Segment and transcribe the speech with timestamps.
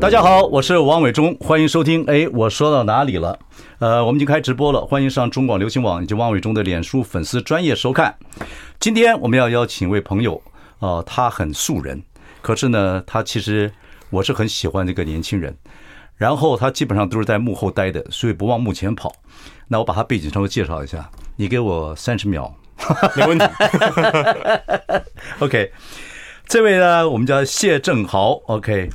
[0.00, 2.02] 大家好，我是王伟忠，欢迎收听。
[2.06, 3.38] 哎，我说到哪里了？
[3.80, 8.16] 呃，我们已经开直播了，欢迎上中广流行网以及王伟忠的脸书粉丝专业收看。
[8.78, 10.42] 今天我们要邀请一位朋友，
[10.78, 12.02] 啊、呃，他很素人，
[12.40, 13.70] 可是呢，他其实
[14.08, 15.54] 我是很喜欢这个年轻人。
[16.16, 19.12] 然后他基本上都是在幕后待的，所以不往幕前跑。
[19.68, 22.50] 那我把他背景稍微介绍一下，你给我三十秒，
[23.14, 23.44] 没问题。
[25.40, 25.70] OK，
[26.46, 28.40] 这位呢，我们叫谢正豪。
[28.46, 28.88] OK。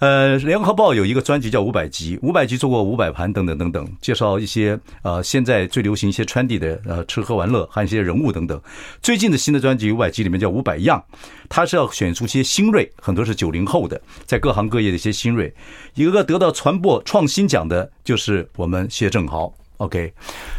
[0.00, 8.58] 呃，联合报有一个专辑叫五百集，五百集做过五百盘等等等等，介绍一些呃现在最流行一些 trendy 的呃吃喝玩乐，还有一些人物等等。
[9.02, 11.04] 最近的新的专辑五百集里面叫五百样，
[11.50, 15.54] 它是要选出一些新锐，很多是九零后的，在各行各业的一些新锐。
[15.94, 19.52] 一个个得到传播创新奖的，就是我们谢正豪。
[19.76, 20.14] OK，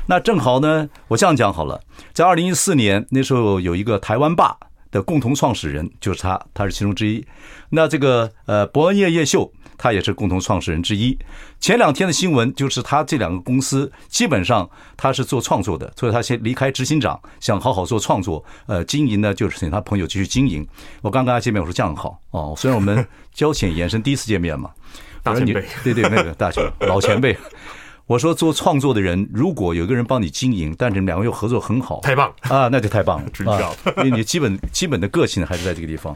[0.05, 1.81] 那正豪呢，我这样讲好了，
[2.13, 4.55] 在二零一四年那时候有一个台湾霸。
[4.91, 7.25] 的共同创始人就是他，他是其中之一。
[7.69, 11.17] 那这个呃，伯恩夜夜秀，他也是共同创始人之一。
[11.59, 18.43] 前两天的新闻就是他这两个公司基本上他是做创作的，所以他先离开执行长，想好好做创作。
[18.65, 20.67] 呃，经营呢就是请他朋友继续经营。
[21.01, 24.71] 我刚跟他见面，我说这样好哦，虽然我们交浅言深，第一次见面嘛。
[25.23, 27.37] 大前辈，对对，那个大前老前辈。
[28.11, 33.71] 我说做创作的人，如果有一个人帮你经营，但是你们两个又合作很好，太棒啊，那就太棒了 啊！
[34.03, 36.13] 因为你基本 基本的个性还是在这个地方。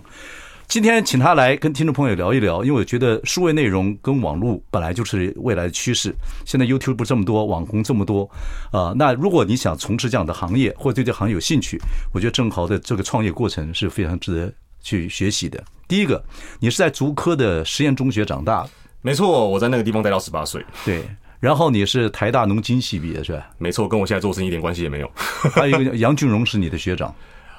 [0.68, 6.14] 今天请他来跟听众朋友聊一聊，因为我觉得数位内容跟网络本来就是未来的趋势。
[6.44, 8.30] 现在 YouTube 这么多，网红这么多
[8.74, 11.80] 啊，那如果你想从事这样的行业，或者对这行业有兴趣，
[12.14, 15.64] 我觉得郑豪的这个创业过程是非常值得去学习的。
[15.88, 16.22] 第一个，
[16.60, 18.68] 你是在竹科的实验中学长大，
[19.02, 21.02] 没错，我在那个地方待到十八岁，对。
[21.46, 23.48] 然后你是台大农经系毕业是吧？
[23.60, 25.12] 没错，跟我现在做生意一点关系也没有。
[25.54, 27.08] 还有一个杨俊荣是你的学长，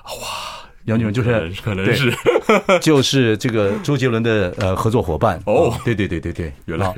[0.05, 2.13] 哇，杨俊荣就是可能是
[2.83, 6.93] 就是这个周杰伦的呃合作伙伴哦，对对对对对，原来，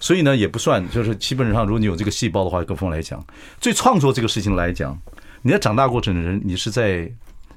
[0.00, 3.22] 所以呢也不算，就是基本上如果你有这个细胞的话，跟风来讲，
[3.60, 4.98] 最创作这个事情来讲，
[5.42, 7.06] 你在长大过程的人，你是在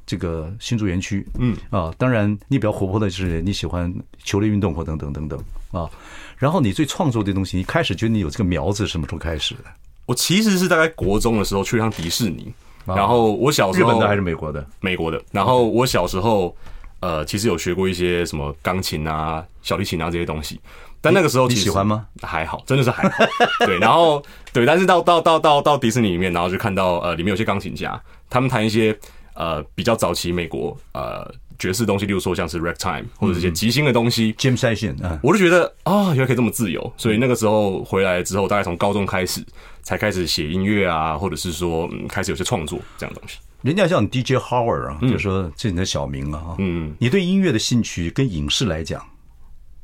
[0.05, 3.89] 这个新竹园区，嗯啊，当然你比较活泼的就是你喜欢
[4.21, 5.39] 球类运动或等等等等
[5.71, 5.89] 啊。
[6.37, 9.63] 然后你最创作的东西，你开始觉得你有这个苗子，什么时候开始的？
[10.05, 12.53] 我其实是大概国中的时候去趟迪士尼，
[12.85, 14.65] 然后我小时候日本的还是美国的？
[14.79, 15.21] 美国的。
[15.31, 16.55] 然后我小时候，
[16.99, 20.59] 呃，其实有学过一些什么钢琴啊、小提琴啊这些东西，
[21.01, 22.05] 但那个时候你喜欢吗？
[22.21, 23.25] 还好，真的是还好。
[23.65, 24.21] 对，然后
[24.53, 28.95] 对，但是到到到到到迪士尼里面，然后就看到呃里面有些钢琴家，他们弹一些
[29.33, 31.33] 呃比较早期美国呃。
[31.57, 36.93] 爵士东西，例如说像是 ragtime 或者这些即兴的东西，jam session，我就觉得啊，原来可以这么自由。
[36.97, 39.43] 所以那个时候回来之后，大概从高中开始，
[39.81, 43.37] 才开始写音乐啊，或者是说开始有些创作这样的东西。
[43.61, 46.55] 人家叫你 DJ Howard 啊，就是说这是你的小名啊。
[46.59, 49.03] 嗯，你对音乐的兴趣跟影视来讲，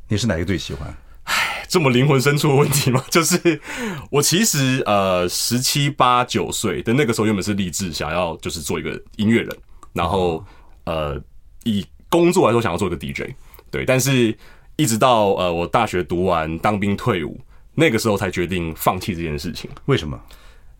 [0.08, 0.96] 你是哪个最喜欢？
[1.24, 3.04] 哎，这么灵魂深处的问题吗？
[3.10, 3.60] 就是
[4.12, 9.58] 我其实呃十七八九岁的那个时候，原本是立志想要就是做一个音乐人，
[9.94, 10.46] 然后
[10.84, 11.20] 呃。
[11.64, 13.32] 以工作来说，想要做一个 DJ，
[13.70, 14.36] 对，但是
[14.76, 17.40] 一直到呃我大学读完，当兵退伍，
[17.76, 19.70] 那个时候才决定放弃这件事情。
[19.86, 20.20] 为什么？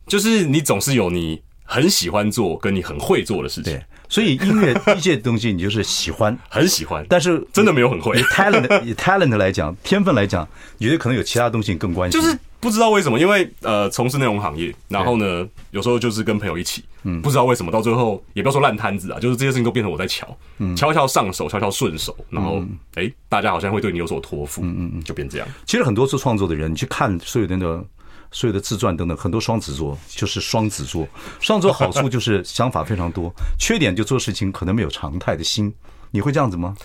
[0.08, 8.20] 就是你总是有你很喜欢做跟你很会做的事情，对，所以音乐 DJ 的东西你就是喜欢，很喜欢，但是真的没有很会。
[8.20, 10.48] 以 talent 以 talent 来讲，天分来讲，
[10.78, 12.38] 你觉得可能有其他东西更关心，就是。
[12.62, 25.48] 不知道为什么，因为呃，从事内容行业，然后呢，有时候就是跟朋友一起，嗯，不知道为什么，到最后也不要说烂摊子啊，就是这些事情都变成我在瞧，嗯，悄悄上手，悄悄顺手，然后哎、欸，大家好像会对你有所托付，嗯嗯嗯，就变这样。
[25.66, 27.84] 其实很多做创作的人，你去看所有的那个
[28.32, 31.08] 所有的自传等等，很多双子座就是双子座，
[31.40, 35.74] 双子座好处就是想法非常多， 缺点就做事情可能没有常态的心，
[36.12, 36.76] 你会这样子吗？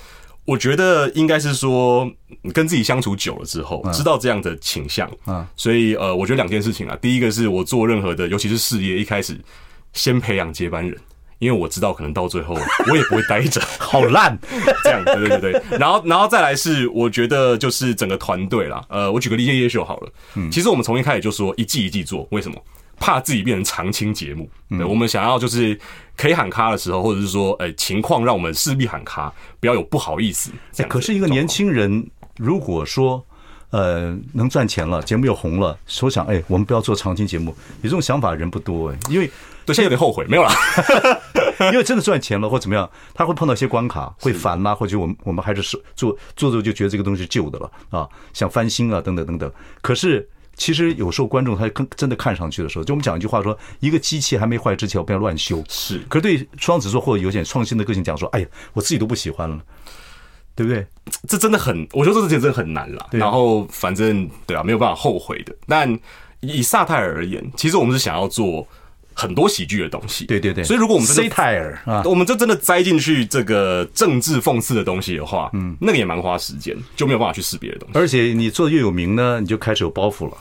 [0.46, 2.10] 我觉得应该是说，
[2.54, 9.36] 跟自己相处久了之后，知道这样的倾向，嗯，所以呃，我觉得两件事情啊，第一个是我做任何的，尤其是事业，一开始
[9.92, 10.96] 先培养接班人，
[11.40, 12.56] 因为我知道可能到最后
[12.88, 14.38] 我也不会待着， 好烂，
[14.84, 22.56] 这样，对对对对，然后然后再来是，我觉得就是整个团队啦，呃，我举个例，夜夜秀好了，嗯，其实我们从一开始就说一季一季做，为什么？
[22.98, 25.78] 怕自己变成常青节目，对，我们想要就是
[26.16, 30.50] 可以喊咖的时候，或者是说，哎，情况让我们势必喊咖，不要有不好意思。
[30.88, 33.24] 可是一个年轻人，如果说
[33.70, 37.50] 呃，能赚钱了，节目又红了，说想哎，我们不要做长青节目，
[37.82, 39.30] 有这种想法的人不多哎，因为
[39.66, 40.52] 对，现在有点后悔，没有啦，
[41.72, 45.60] 因为真的赚钱了或怎么样，他会碰到一些关卡，会烦啦，或者我们我们还是
[45.96, 49.52] 做做做就觉得这个东西是旧的了啊，想翻新啊，等等等等。
[49.82, 50.26] 可是
[50.56, 55.62] 其实有时候观众他更真的看上去的时候，就我们讲一句话说，一个机器还没坏之前，我不要乱修。
[55.68, 59.58] 是，可是对双子座或者有点创新的个性讲说，哎呀，我自己都不喜欢了。
[60.54, 60.86] 对不对？
[61.28, 63.06] 这真的很，我觉得这事情真的很难了。
[63.10, 65.54] 然后反正对啊，没有办法后悔的。
[65.66, 65.86] 但
[66.40, 68.66] 以萨泰尔而言，其实我们是想要做
[69.16, 70.26] 很多喜剧的东西。
[70.26, 70.62] 对对对。
[70.62, 77.98] 所以如果我们萨泰尔啊，我们就真的栽进去这个政治讽刺的东西的话，嗯，那个也蛮花时间，就没有办法去识别的东西。
[77.98, 80.36] 而且你做的越有名呢，你就开始有包袱了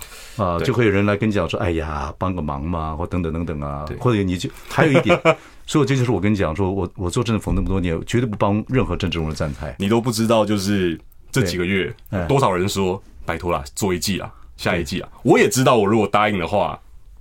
[0.46, 5.20] 啊，就会有人来跟你讲说：“哎呀，帮个忙嘛，或等等等等啊。”或者你就还有一点。
[5.68, 9.76] 所以这就是我跟你讲，说我我做政治服那么多年，绝对不帮任何政治人物站台。
[9.80, 11.00] 你都不知道，就是
[11.32, 11.92] 这几个月
[12.28, 15.10] 多少人说拜托啦，做一季啊，下一季啊。
[15.24, 16.80] 我也知道，我如果答应的话，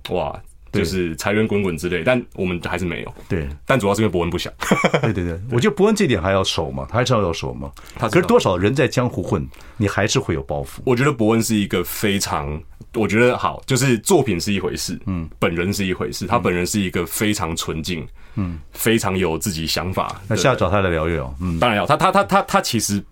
[0.09, 0.39] 哇，
[0.75, 2.03] 就是财源滚滚之类。
[2.03, 3.13] 但我们还是没有。
[3.27, 4.51] 对，但主要是因为伯恩不想。
[5.01, 7.71] 对对对，我觉得伯恩这点还要守嘛，他还是要要守嘛。
[7.95, 10.79] 他可是多少人在江湖混，你还是会有包袱。
[10.83, 12.61] 我觉得伯恩是一个非常。
[12.93, 16.25] 我觉得好，就是作品是一回事，嗯，本人是一回事。
[16.25, 20.21] 他本人是一个非常纯净，嗯，非常有自己想法。
[20.29, 21.85] 那下次找他来聊一聊，嗯，当然要。
[21.85, 23.03] 他他他他他其实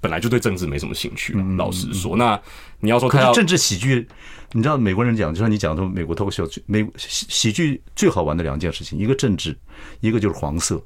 [0.00, 2.16] 本来就对政治没什么兴趣，老实说。
[2.16, 2.40] 那
[2.80, 4.08] 你要说他要政治喜剧，
[4.52, 9.56] 你知道美国人讲，就像你讲的美国脱口秀，美喜喜剧最好玩的两件事情，一个政治，
[10.00, 10.82] 一个就是黄色，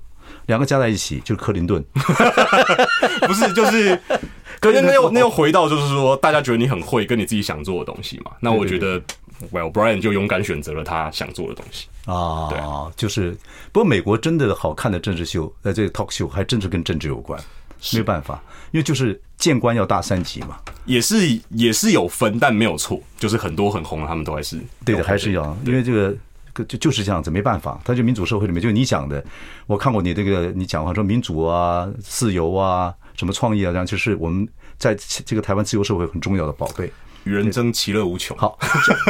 [0.47, 1.85] 两个加在一起就是克林顿，
[3.27, 3.99] 不是就是。
[4.61, 8.31] 可是那又那又回到就是说，大家觉得你很会跟你自己想做的东西嘛？
[8.41, 8.99] 那我觉得
[9.53, 12.49] ，Well Brian 就勇敢选择了他想做的东西啊。
[12.49, 13.33] 对啊，就是
[13.73, 17.39] 不过美国真的好看的政治秀，在，这个 talk show 还真是跟政治有关，
[17.93, 29.25] 没有办法，因为就是见官要大三级嘛，也是也是有分，但没有错，就是很多很红的他们都还是对的，还是要，因为这个就就是这样子，没办法，他就民主社会里面，就你讲的，
[29.67, 32.95] 我看过你这个你讲话说民主啊、自由啊。
[33.17, 33.71] 什么创意啊？
[33.71, 34.45] 这样就是我们
[34.77, 34.93] 在
[35.25, 36.93] 这个台湾自由社会很重要的宝贝。
[37.25, 38.37] 与人争，其乐无穷。
[38.37, 38.59] 好，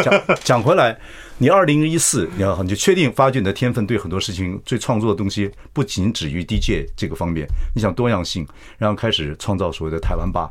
[0.02, 0.98] 讲 讲回来，
[1.38, 8.46] 你二零一四，你要你就确定发掘你的天分，对很多事情最创作的东西不仅止于 DJ 这个方面，你想多样性，
[8.78, 10.50] 然后开始创造所谓的台湾吧。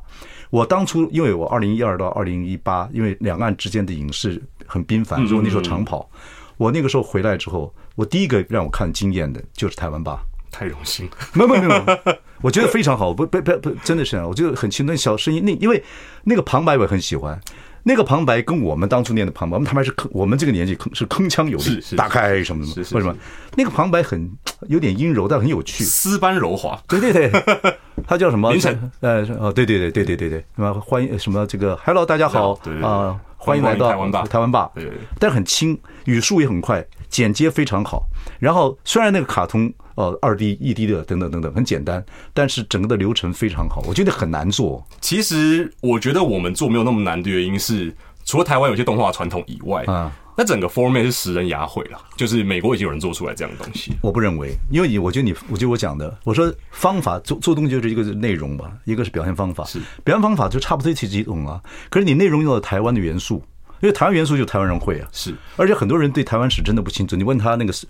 [0.50, 6.10] 我当初因为我二零一二到二零一八，因为两岸之间的影视很频繁，所以我那时候长跑。
[6.58, 10.24] 我那个时候回来之后，我第一个让我看惊艳的就是台湾吧。
[10.54, 15.84] 太荣幸， 没有没有没有，我觉得非常好，不不不不，真的是啊，我觉得很轻，那小声音，那因为
[16.24, 17.38] 那个旁白我很喜欢，
[17.82, 23.16] 那个旁白跟我们当初念的旁白，我们旁白是铿，我们这个年纪铿是铿锵有力，打开什么什么，为什么？
[23.58, 24.30] 那个旁白很
[24.68, 27.32] 有点阴柔，但很有趣，丝般柔滑，对对对，
[28.06, 28.52] 他叫什么？
[28.52, 30.30] 凌晨，呃，哦，对对对对对对。
[30.30, 32.54] 对，什么欢迎什么这个，Hello，大家好。
[32.82, 38.04] 啊，欢迎来到台湾吧，台湾吧，对，但是很轻，语速也很快，剪接非常好，
[38.40, 39.74] 然后虽然那个卡通。
[39.96, 42.04] 哦，二 D、一 D 的等等等等，很简单，
[42.34, 44.86] 但是整个的流程非常好，我觉得很难做。
[45.02, 47.96] 其实我觉得我们做没有那么难的原因是，
[48.26, 53.94] 除了台湾有些动画传统以外，啊，那整个 format 是食人牙慧了，就是美国已经有人做出来这样的东西。
[54.02, 63.44] 我不认为，因为你，我觉得你，我觉得我讲的，我说方法做做东西就是一个是内容吧，一个是表现方法，是表现方法就差不多其实几种啊，可是你内容用了台湾的元素。
[63.84, 67.18] 因为台湾元素就台湾人会啊，是，而且很多人对台湾史真的不清楚。
[67.18, 67.86] 你问他那个是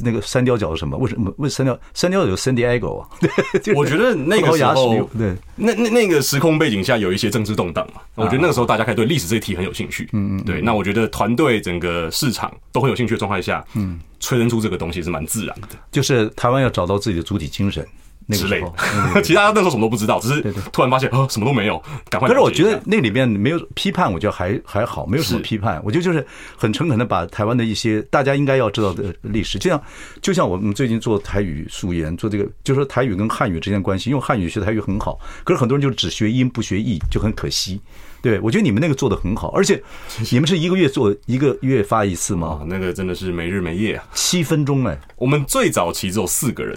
[0.00, 0.96] 那个三雕角是什么？
[0.98, 1.78] 为什么问三雕？
[1.94, 3.08] 三雕有 San Diego 啊？
[3.62, 8.00] 对，我觉得那个时候，对，那那那个时空背景下有一些政治动荡嘛。
[8.16, 10.08] 我觉得那个时候大家开始对历史这一题很有兴趣。
[10.14, 10.60] 嗯嗯，对。
[10.60, 15.68] 那我觉得团队整个市场都很有兴趣的状态下，嗯，催生出这个东西是蛮自然的。
[15.92, 17.86] 就是台湾要找到自己的主体精神。
[18.26, 18.74] 那个时候，
[19.22, 20.42] 其他那时候什么都不知道，只是
[20.72, 21.80] 突然发现，哦，什么都没有，
[22.10, 22.28] 赶快。
[22.28, 25.80] 可是我觉得那里面没有批判，我觉得还还好，没有什么批判。
[25.84, 29.82] 我觉得就是很诚恳的把台湾的一些大家应该要知道的历史，就像
[30.20, 37.80] 就像我们最近做台语素颜，做这个就是说台语跟汉语之间的关系，因为汉语学台语很好，可是很多人就只学音不学义，就很可惜。
[38.22, 39.80] 对，我觉得你们那个做的很好，而且
[40.32, 42.64] 你们是一个月做一个月发一次吗？
[42.66, 44.98] 那个真的是没日没夜啊，七分钟哎。
[45.16, 46.76] 我们最早期只有四个人。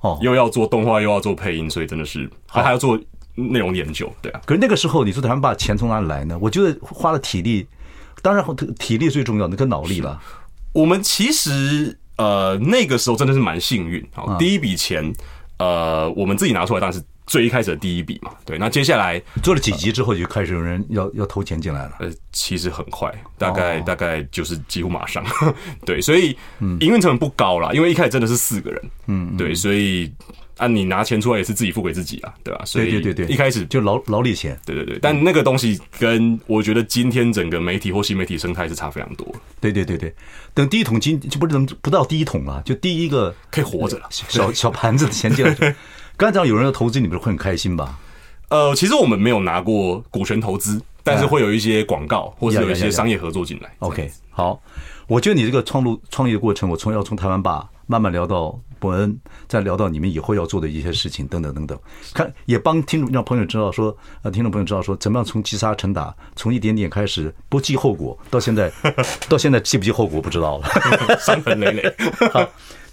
[0.00, 2.98] 哦，又要做动画，又要做配音，所以真的是还还要做
[3.34, 4.40] 内容研究，对啊。
[4.46, 6.38] 可是那个时候，你说他们把钱从哪里来呢？
[6.40, 7.66] 我觉得花了体力，
[8.22, 8.44] 当然
[8.78, 10.20] 体力最重要那个脑力了。
[10.72, 15.12] 我们其实呃那个时候真的是蛮幸运，好，第一笔钱
[15.58, 18.32] 呃我们自己拿出来，当然是最一开始的第一笔嘛。
[18.44, 21.92] 对，那接下来做了几集之后，就开始有人要要投钱进来了。
[22.00, 23.08] 呃，其实很快，
[23.38, 25.24] 大概、哦、大概就是几乎马上。
[25.86, 26.36] 对，所以
[26.80, 28.82] 营运成本不高啦，因为一开始真的是四个人。
[29.06, 30.12] 嗯，对，所以。
[30.56, 32.62] 啊，你拿钱出来也是自己付给自己啊，对吧？
[32.66, 34.98] 所以对对对对，一开始就劳劳力钱，对对对。
[35.00, 39.26] 但那个东西跟我觉得今天整个媒体或新媒体生态是差非常多。
[39.58, 40.14] 对对对对，
[40.52, 45.74] 等第一桶金就不是能不到第一桶了，就第一个可以活着了，小小盘子的钱进来。
[46.20, 47.98] 刚才讲有人要投资，你不是会很开心吧？
[48.50, 53.74] 呃，其实我们没有拿过股权投资，但是会有一些广告或是有一些商业合作进来。
[53.78, 54.60] OK，好，
[55.06, 58.60] 我觉得你这个创路创业的过程，我从要从台湾吧慢慢聊到。
[58.78, 59.14] 伯恩，
[59.46, 61.78] 再聊到你们以后要做的一些事情，等等等等，
[62.14, 68.72] 看也帮听众让朋友知道说，呃，听众朋友知道说，怎么样从积沙成塔，从一点点开始不计后果，到现在，
[69.28, 71.94] 到现在计不计后果不知道了，伤痕累累。
[72.32, 72.42] 好，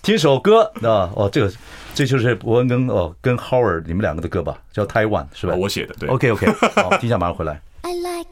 [0.01, 1.49] 听首歌啊，哦，这个
[1.97, 5.55] 这就是伯恩跟哦跟 Howard 你们两个的歌吧，叫 Taiwan 是吧？
[5.55, 6.07] 我写的，对。
[6.07, 6.45] OK OK，
[6.79, 7.59] 好，听一下马上回来。
[7.81, 8.27] I like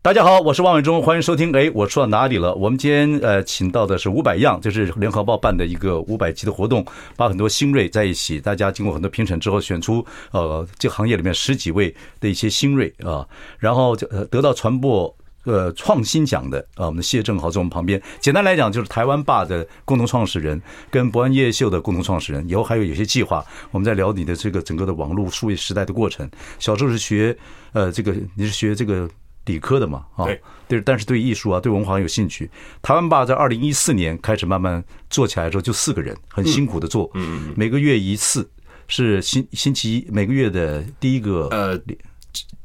[0.00, 1.54] 大家好，我是王伟忠，欢迎收听。
[1.54, 2.54] 哎，我说到哪里了？
[2.54, 6.82] 我们今天呃，请到的是五百样，就是联合报办的一个五百期的活动，
[7.14, 13.26] 把很多新锐在一起，大家经过很多评审之后，选出呃这个行业里面十几位的一些新锐啊，
[13.58, 15.14] 然后就得到传播
[15.48, 18.00] 呃创新奖的啊，我们的谢正豪在我们旁边。
[18.20, 22.48] 简单来讲，就是台湾霸的共同创始人，跟博安夜夜秀的共同创始人。
[22.48, 26.30] 以后还有有些计划，我们在聊你的这个整个的网络数位时代的过程。
[26.58, 27.36] 小时候是学
[27.72, 29.08] 呃这个，你是学这个。
[29.46, 30.26] 理科的嘛，啊，
[30.68, 32.50] 对，但是对艺术啊，对文化很有兴趣。
[32.82, 38.46] 台湾霸在二零一四年开始慢慢做起来之后，就四个人，很辛苦的做，嗯，每个月一次，
[38.88, 41.80] 是星星期一，每个月的第一个，呃，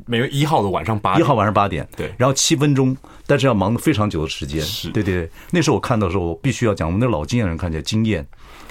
[0.06, 5.30] 每月一号的晚上八点，一号晚上八点，对，然后七分钟，但是要忙非常久的时间，是对对对。
[5.52, 8.26] 那时候我看到的时候，我必须要讲，我们那老经验人看起来经验，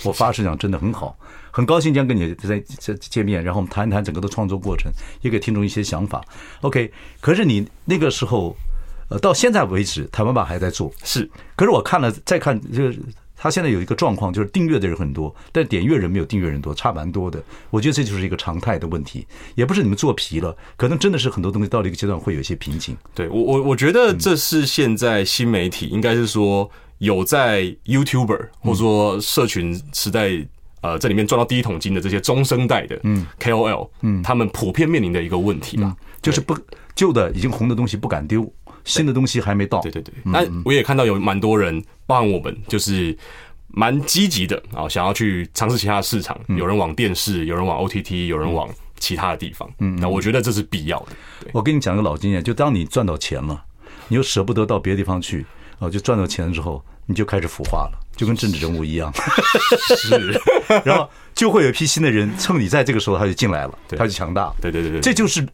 [0.04, 1.16] 我发誓讲真的很好。
[1.50, 6.22] 很高兴今天跟你在这见面，然后我们谈一谈整个的创作过程，也给听众一些想法。
[6.62, 8.56] OK，可是你那个时候，
[9.08, 11.30] 呃，到现在为止，台湾吧还在做，是。
[11.54, 12.98] 可是我看了再看，就是
[13.42, 17.42] 他现在有一个状况，就是订阅的人很多，但点阅人没有订阅人多，差蛮多的。
[17.70, 22.96] 我觉得这就是一个常态的问题，也不是你们做皮了，可能真的是很多东西到了一个阶段会有一些瓶颈。
[23.16, 30.46] 对我，我我觉得这是现在新媒体应该是说有在 YouTuber 或者说社群时代。
[30.82, 33.00] 呃，这里面赚到第一桶金的这些中生代的
[33.38, 36.58] KOL，嗯，他们普遍面临的一个问题嘛，就是不
[36.96, 38.52] 旧的已经红的东西不敢丢，
[38.84, 39.80] 新的东西还没到。
[39.80, 40.14] 对对对。
[40.24, 43.16] 那我也看到有蛮多人，包含我们，就是
[43.68, 46.38] 蛮积极的啊，想要去尝试其他的市场。
[46.48, 49.70] 有人往电视，有人往 OTT，有人往其他的地方。
[49.78, 51.08] 嗯，那我觉得这是必要的。
[51.52, 53.64] 我跟你讲个老经验，就当你赚到钱了，
[54.08, 55.44] 你又舍不得到别的地方去，
[55.78, 56.84] 啊，就赚到钱之后。
[57.04, 59.12] 你就开始腐化了，就跟政治人物一样，
[59.98, 60.40] 是，
[60.84, 65.44] 然后就会有一批新的人趁你在这个时候他就进来了，他就强大，对对对对，这就是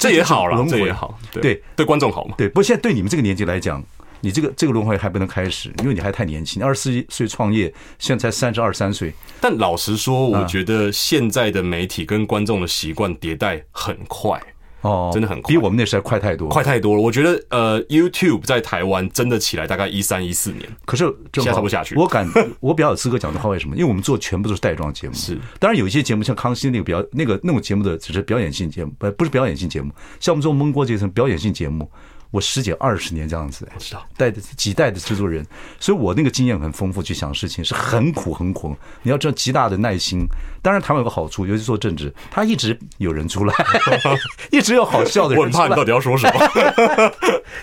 [0.00, 2.48] 这也好了，这也好，对对观众好嘛，对。
[2.48, 3.84] 不过现在对你们这个年纪来讲，
[4.22, 9.12] 你这个这个轮回还不能开始，因为你还太年轻，二十四岁创业，现在才三十二三岁。
[9.42, 14.42] 但老实说，我觉得现在的媒体跟观众的习惯迭代很快。
[14.82, 17.00] 哦，真的很快，比我们那时代快太多，快太多了。
[17.00, 21.94] 我觉得，呃，YouTube 在台湾真的起来大概一三一四年，可是现在差不下去。
[21.96, 22.28] 我敢，
[22.60, 23.76] 我比较有资格讲这话，为什么？
[23.76, 25.14] 因为我们做全部都是带状节目。
[25.14, 29.92] 是，当然有一些节目像康熙那个表那个那种节目的，只是表演性节目，不不是表演性节目。
[30.18, 31.90] 像我们做焖锅这层表演性节目。
[32.30, 35.44] 我师姐二十年这样子，我知道带的几代的制作人，
[35.78, 38.76] 所以我那个经验很丰富，去想事情是很苦很苦。
[39.02, 40.26] 你要知道极大的耐心。
[40.62, 43.54] 当然，台湾有个好处，尤其做政治，他一直有人出来，
[44.52, 45.38] 一直有好笑的人。
[45.38, 47.12] 我很怕你到底要说什么，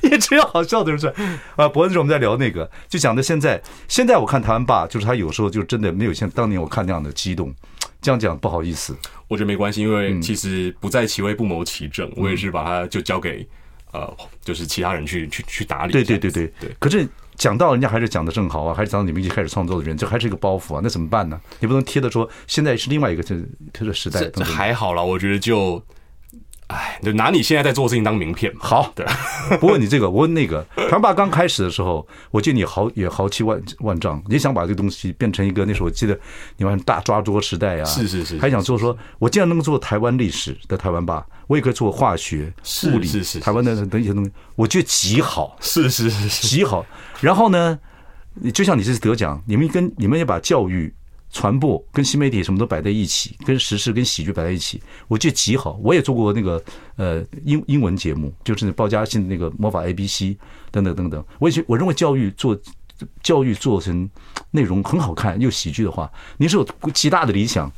[0.04, 1.14] 一直有好笑的人出来。
[1.56, 7.54] 啊，伯恩是我们在聊那个，就讲的现在，现在我看台湾吧，就是他有时候就真的没有像当年我看那样的激动。
[8.02, 8.96] 这样讲不好意思，
[9.28, 13.48] 我觉得没关系，因为其实不在其位不谋其政，我也是把它就交给。
[13.98, 15.92] 呃，就是其他人去去去打理。
[15.92, 16.70] 对对对对对。
[16.80, 21.40] 可是讲到人家还是讲的正好啊，还是讲到你们一开始创作的人，这还是一个包袱啊，那怎么办呢？
[21.60, 23.36] 你不能贴的说现在是另外一个这
[23.74, 24.24] 这个时代。
[24.30, 25.84] 这还好了，我觉得就。
[26.68, 28.54] 哎，就拿你现在在做的事情当名片。
[28.60, 29.06] 好，对。
[29.60, 30.62] 不问你这个，我问那个。
[30.76, 36.20] 台湾吧刚开始的时候，我记得你豪也豪气万万丈，你想把这个东西变成一个那时候我记得
[36.58, 42.54] 你玩大抓桌时代啊，是是是，还想做说，我既然能够做台湾历史的台湾吧，我也可以做化学、
[42.92, 43.08] 物理、
[43.40, 46.86] 台湾的等一些东西，我觉得极好，是是是是，极好。
[47.22, 47.80] 然后呢，
[48.54, 50.94] 就像你这次得奖，你们跟你们也把教育。
[51.32, 55.80] 传播跟新媒体什么都摆在一起，跟时事跟喜剧摆在一起，我觉得极好。
[55.84, 56.64] 我也做过那个
[56.96, 60.36] 呃英英文节目，就是那鲍家信那个魔法 ABC
[60.72, 61.24] 等等等等。
[61.40, 62.58] 我也觉我认为教育做
[63.22, 64.10] 教育做成
[64.52, 67.72] 内容很好看又喜剧的话，你是有极大的理想，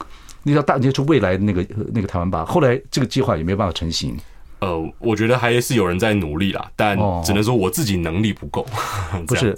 [0.44, 2.46] 你要大你就未来的那个那个台湾吧。
[2.46, 4.18] 后来这个计划也没有办法成型。
[4.60, 8.66] 呃，我觉得还是有人在努力啦，但只能说我自己能力不够。
[9.25, 9.58] 不是，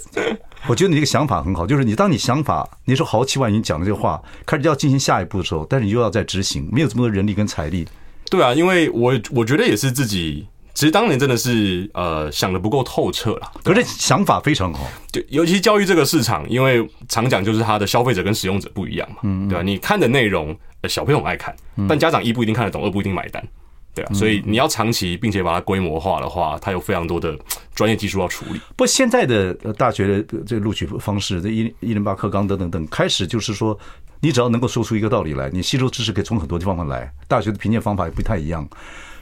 [0.68, 7.88] 我觉得你这个想法很好，就是你当你想法你说豪气万云讲的这个话，开始要进行下一步的时候，但是你又要再执行，没有这么多人力跟财力。
[8.30, 13.52] 对啊，因为我我觉得也是自己，其实当年真的是呃想的不够透彻啦。
[13.64, 19.64] 可是想法非常好，对，尤其教育这个市场，因为常讲就是它的消费者跟使用者不一样嘛，嗯，对吧？
[19.64, 20.56] 你看的内容，
[20.88, 21.56] 小朋友爱看，
[21.90, 23.44] 但家长一不一定看得懂，二不一定买单。
[23.94, 27.38] 对啊，所以你要长期并且把它规模化的话，它有非常多的
[27.76, 28.60] 专业技术要处理。
[28.70, 33.78] 不过现在的大学的这个录取方式，这一一零八课纲等等等，开始就是说，
[34.22, 37.12] 你只要能够说出一个道理来，你吸收知识可以从很多地方方来。
[37.28, 38.68] 大学的评鉴方法也不太一样。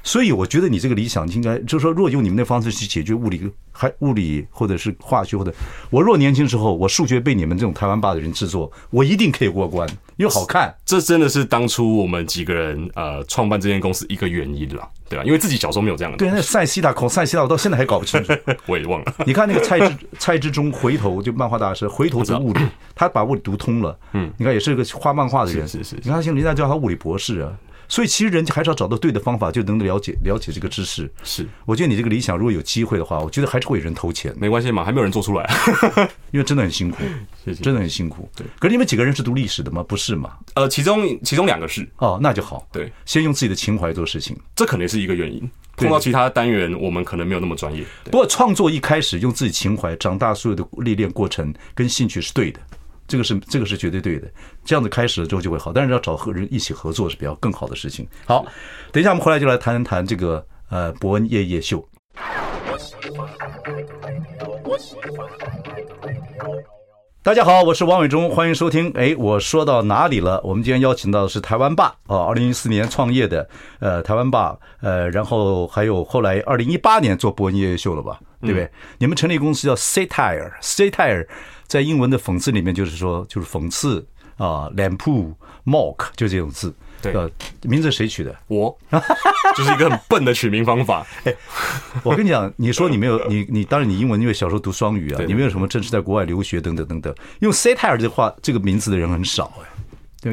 [0.01, 5.53] 所以我觉得你这个理想应该就是说，若用你们的方式去解决物理、还物理或者是化学，或者
[5.89, 9.87] 我若年轻时候我数学被你们这种台湾霸的人制作，我一定可以过关，
[10.19, 10.75] 因为好看。
[10.85, 15.23] 这真的是当初我们几个人呃创办这间公司一个原因了，对吧？
[15.23, 16.17] 因为自己小时候没有这样的。
[16.17, 18.33] 对，那塞西达孔塞西达，我到现在还搞不清楚，
[18.67, 19.13] 我也忘了。
[19.25, 22.59] 你看那个蔡志蔡志忠回头就漫画大师回头读物理，
[22.93, 23.97] 他把物理读通了。
[24.11, 25.95] 嗯，你看也是个画漫画的人，是是是。
[26.03, 27.53] 你看现在人家叫他物理博士啊。
[27.89, 31.11] 所以其实人家还是要找到对的方法，就能了解了解这个知识。
[31.23, 34.33] 是，我觉得你这个理想如果有机会的话，我觉得还是会有人投钱。
[34.37, 35.51] 没关系嘛，还没有人做出来，
[36.31, 36.97] 因为真的很辛苦，
[37.43, 38.29] 谢谢，真的很辛苦。
[38.35, 39.83] 对，可是你们几个人是读历史的吗？
[39.83, 40.37] 不是嘛？
[40.53, 41.85] 呃，其中其中两个是。
[41.97, 42.67] 哦，那就好。
[42.71, 45.49] 对，先用自己的情怀做事情，这肯定是一个原因。
[45.75, 47.85] 碰到其他单元，我们可能没有那么专业。
[48.03, 52.59] 不过创作一开始用自己情怀，长大所有的历练过程跟兴趣是对的。
[53.09, 54.31] 这个是这个是绝对对的，
[54.63, 58.07] 这样子开始了之后就会好，但是要找和人一起合作是比较更好的事情。
[58.25, 58.45] 好，
[58.91, 61.83] 等一下我们回来就来谈谈这个呃伯恩夜夜秀。
[67.23, 68.91] 大家好，我是王伟忠，欢迎收听。
[68.91, 70.39] 哎，我说到哪里了？
[70.43, 73.49] 我们今天邀请到的是台湾爸啊，二零一四年创业的
[73.79, 78.63] 呃台湾爸呃，然后还有后来二零一八年做博恩夜夜秀了吧，对不对？
[78.65, 81.27] 嗯、你们成立公司叫 Satire，Satire。
[81.69, 85.33] 在英文的讽刺里面，就是说，就是讽刺啊，lampoon
[85.65, 86.73] mock 就这种字。
[87.01, 87.13] 对，
[87.61, 88.35] 名字谁取的？
[88.47, 88.77] 我，
[89.55, 91.07] 就是一个很笨的取名方法。
[91.23, 91.33] 哎，
[92.03, 99.78] 我跟你讲，你说你没有，你你当然你英文因为小时候读双语啊，你没有什么正式在国外留学等等等等，用 satire 这话这个名字的人很少哎。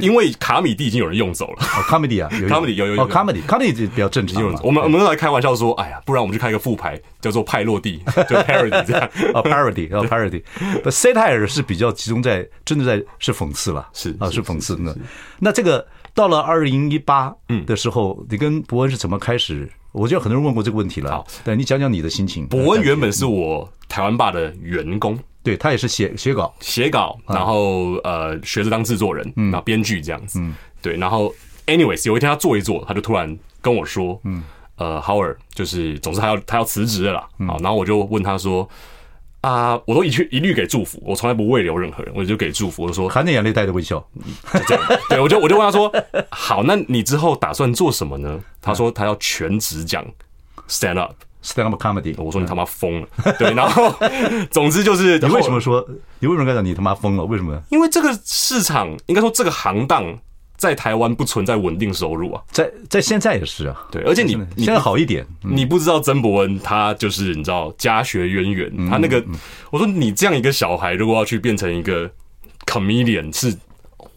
[0.00, 4.42] 因为卡米蒂已经有人用走了哦，comedy 啊， comedy 有有有，comedy，comedy 比较正常。
[4.62, 10.42] 我们我们都来开玩笑说，哎呀，不然我们去开一个副牌，叫做派洛蒂， 就 parody 这样啊，parody 啊，parody。
[10.90, 14.96] Satire 是比较集中在真的在是讽刺了，是啊，是讽刺的。
[15.38, 17.32] 那这个到了二零一八
[17.66, 19.70] 的时候，你跟伯恩是怎么开始？
[19.92, 21.10] 我觉得很多人问过这个问题了。
[21.10, 22.46] 好，对，你讲讲你的心情。
[22.48, 25.18] 伯恩原本是我台湾爸的员工。
[25.46, 30.42] 对，他也是写写稿，写稿，然后呃学着当制作人，然后编剧这样子。
[30.82, 31.32] 对，然后
[31.66, 34.42] anyways 有一天他做一做，他就突然跟我说，嗯，
[34.74, 37.28] 呃，Howard 就是总之他要他要辞职了啦。
[37.46, 38.68] 好，然后我就问他说，
[39.40, 44.04] 啊，我都一去一律给祝福，我从来不慰留任何人，我就给祝福，我就说含着眼泪带着微笑，
[44.52, 44.84] 就这样。
[45.08, 45.92] 对，我就我就问他说，
[46.28, 48.40] 好，那你之后打算做什么呢？
[48.60, 50.04] 他说他要全职讲
[50.66, 51.14] stand up。
[51.46, 53.94] Stand up comedy，我说你他妈疯了，对，然后
[54.50, 55.86] 总之就是你为什么说
[56.18, 57.24] 你为什么该讲你他妈疯了？
[57.24, 57.62] 为什么？
[57.70, 60.04] 因为这个市场应该说这个行当
[60.56, 69.24] 在台湾不存在稳定收入啊，在在现在也是啊，对，而且你现在好一点，你不知道曾伯恩他就是你知道家学渊源，他那个
[69.70, 72.10] 我说你这样一个小孩如果要去变成一个
[72.66, 73.56] comedian 是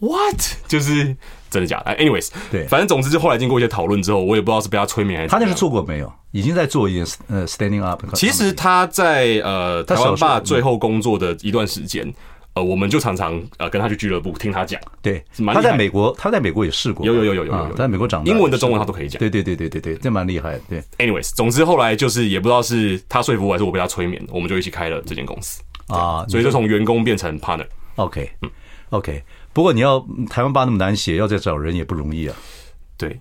[0.00, 1.16] what 就是。
[1.50, 6.12] 真的假的？Anyways，对，反正总之就后来经过一些讨论之后，我也不知道是被他催眠还是他那是做过没有？
[6.30, 8.02] 已经在做一件呃 standing up。
[8.14, 12.14] 其实他在呃台湾爸最后工作的一段时间，
[12.54, 14.80] 呃，我们就常常呃跟他去俱乐部听他讲。
[15.02, 19.18] 对，他在美国，他在美国也试过，有有有有有有，他在美国长大，英文的中文他都可以讲。
[19.18, 20.56] 对对对对对对，这蛮厉害。
[20.68, 27.66] 对，Anyways，总之后来就是也不知道是他说服我还是我被他催眠，我们就一起开了这间公司啊，所以就从员工变成 partner。
[27.96, 28.50] OK，嗯
[28.90, 29.20] ，OK。
[29.52, 32.36] 不过你要台湾吧那么难写，要再找人也不容易啊。
[32.96, 33.18] 对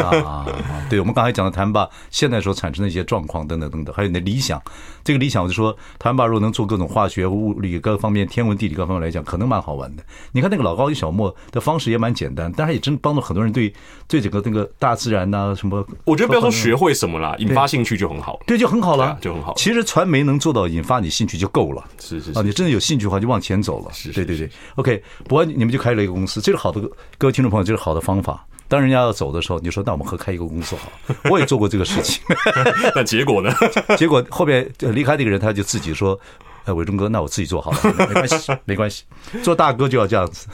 [0.00, 0.46] 啊，
[0.88, 4.60] 对，我们刚才讲的台湾吧现在所产生的一些状况等等等等，还有你的理想，
[5.04, 10.02] 这个理想我就说，台湾吧如果能做各种化学、物理各方面、天文地理各方面来讲，可能蛮好玩的。
[10.32, 13.72] 你看那个老高与小莫的方式也蛮简单，但是也真帮助很多人对
[14.06, 19.54] 对整个那个大自然呐、啊、什么，我觉得不要说学会什么啦，引发兴趣就很好，对，就很好了，就很好。
[19.56, 24.50] 其实传媒能做到引发你兴趣就够了，是是啊，你真的有兴趣的话就往前走了，是，对对对。
[24.76, 26.80] OK，不过你们就开了一个公司，这是好的，
[27.18, 28.46] 各位听众朋友，这是好的方法。
[28.72, 30.90] 当人家要走的时候，你说：“那我们合开一个公司好。
[31.28, 32.22] ”我也做过这个事情，
[32.96, 33.52] 那结果呢？
[33.98, 36.18] 结果后面离开那个人，他就自己说
[36.64, 39.04] ：“呃，伟忠哥，那我自己做好了，没关系，没关系，
[39.42, 40.48] 做大哥就要这样子。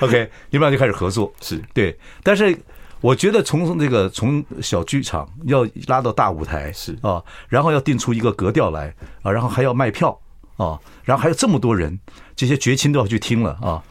[0.00, 2.54] OK，你们俩就开始合作，是对，但是。
[3.02, 10.10] 我觉得从这个从小剧场要拉到大舞台是啊，然后要定出一个格调来啊，然后还要卖票
[10.58, 11.98] 啊，然后还有这么多人，
[12.36, 13.82] 这些绝亲都要去听了啊，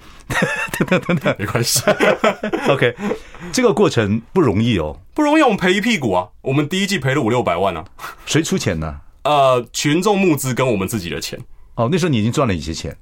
[0.77, 1.81] 等等等等，没关系，
[2.69, 2.95] OK，
[3.51, 7.83] 这个过程不容易哦，不容易，我们赔一屁股啊，我们第一季赔了五六百万啊，
[8.25, 9.01] 谁出钱呢？
[9.23, 11.39] 呃，群众募资跟我们自己的钱，
[11.75, 12.95] 哦，那时候你已经赚了一些钱。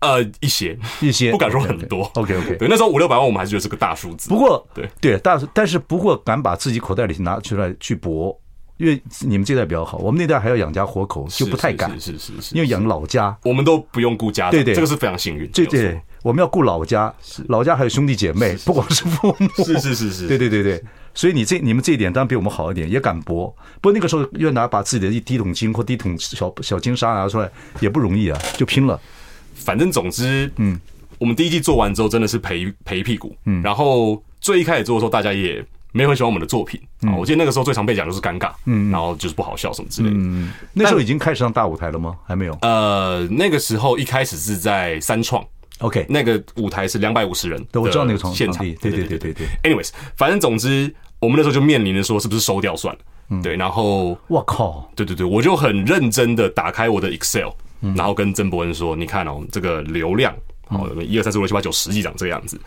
[0.00, 2.10] 呃，一些一些不敢说很多。
[2.14, 2.56] OK OK，, okay.
[2.56, 4.30] 对，那时候五六百万，我们还是觉得是个大数字。
[4.30, 8.34] 不过，对对，但是但是不过敢把自己口袋里拿出来去搏，
[8.78, 11.90] 因为你们这代比较好，我们那代还要养家活口，就不太敢。
[12.00, 14.50] 是是是,是,是,是，因为养老家，我们都不用顾家。
[14.50, 15.46] 对对，这个是非常幸运。
[15.50, 17.12] 对对，我们要顾老家，
[17.48, 19.64] 老家还有兄弟姐妹，不光是父母。
[19.64, 20.82] 是是是是，对对对对。
[21.14, 23.54] 所以你这你们这一点当然比我们好一点，也敢搏。
[23.80, 28.98] 不过那个时候又拿把自己的一第一桶金或第一桶小小金沙拿出来，也不容易啊，就拼了。
[29.54, 30.78] 反正总之，嗯，
[31.18, 37.16] 我们第一季做完之后真的是赔赔屁股，嗯，然后最一开始做的时候，大家也没有很喜欢我们的作品啊。
[37.16, 40.14] 我记得那个时候最常被讲就是尴尬，嗯，然后就是不好笑什么之类的。
[40.16, 42.14] 嗯，那时候已经开始上大舞台了吗？
[42.24, 42.56] 还没有。
[42.62, 45.44] 呃，那个时候一开始是在三创
[45.78, 49.46] ，OK，那个舞台是两百五十人，对，我知道那个场现场，对对对对对。
[49.62, 57.50] Anyways，反正总之我们那时候就面临着说是不是收掉算了，嗯，对，然后我靠，对对对，我就很认真的打开我的 Excel。
[57.96, 60.36] 然后跟曾伯恩说：“你看哦，这个流量，
[60.68, 62.60] 哦，一二三四五六七八九十几长这个样子，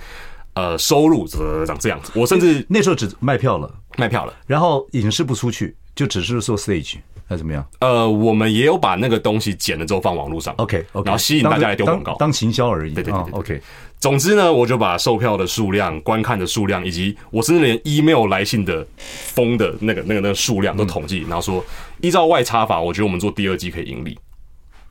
[0.55, 1.27] 呃，收入
[1.67, 2.11] 长这样子。
[2.15, 6.95] 我甚至那时候只卖票了，卖票了，然后影视不出去，就只是做 stage
[7.33, 7.65] 还是怎么样？
[7.79, 12.93] 呃，我们也有把那个东西剪了之后放网络上，OK，然后吸引大家来丢广告，当行销而已。
[12.93, 13.61] 对对对，OK。
[13.99, 21.63] 总之呢，我就把售票的数量、观看的数量，以及我甚至连 email 来信的封的那个、那个、那个数量都统计，然后说
[22.01, 24.19] 依照外差法，我觉得我们做第二季可以盈利。”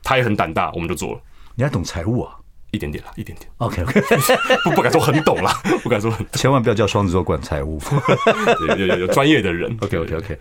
[0.03, 1.21] 他也很胆大，我们就做了。
[1.55, 2.35] 你还懂财务啊？
[2.71, 3.47] 一点点啦，一点点。
[3.57, 4.01] OK OK，
[4.65, 5.53] 不不敢说很懂啦，
[5.83, 6.29] 不敢说很懂。
[6.33, 7.79] 千万不要叫双子座管财务，
[8.67, 9.77] 有有有有专业的人。
[9.79, 10.39] OK OK OK，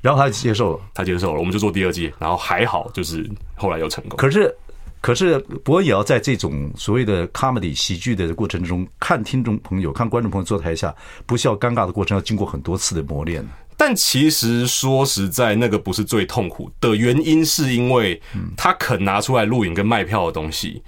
[0.00, 4.16] 然后他接受了，他接受了，我们就做第二季，然后还好，就是后来又成功。
[4.16, 4.54] 可是
[5.00, 13.46] 可是，不过也要在这种所谓的 comedy 喜剧的过程中，看听众朋友、看观众朋友坐台下不需要尴尬的过程，要经过很多次的磨练。
[13.76, 18.20] 但其实说实在，那个不是最痛苦的原因，是因为
[18.56, 20.82] 他肯拿出来录影跟卖票的东西，